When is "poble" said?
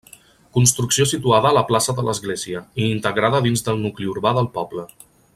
4.61-4.87